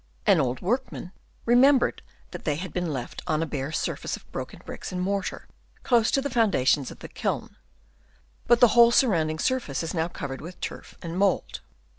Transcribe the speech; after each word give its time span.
An 0.25 0.39
old 0.41 0.61
workman 0.61 1.11
re 1.45 1.53
membered 1.53 2.01
that 2.31 2.43
they 2.43 2.55
had 2.55 2.73
been 2.73 2.91
left 2.91 3.21
on 3.27 3.43
a 3.43 3.45
bare 3.45 3.71
surface 3.71 4.15
of 4.17 4.31
broken 4.31 4.59
bricks 4.65 4.91
and 4.91 4.99
mortar, 4.99 5.47
close 5.83 6.09
to 6.09 6.23
the 6.23 6.29
foundations 6.31 6.89
of 6.89 6.97
the 7.01 7.07
kiln; 7.07 7.55
but 8.47 8.61
the 8.61 8.69
whole 8.69 8.89
surrounding 8.91 9.37
surface 9.37 9.83
is 9.83 9.93
now 9.93 10.07
covered 10.07 10.41
with 10.41 10.59
turf 10.59 10.95
and 11.03 11.19
mould. 11.19 11.61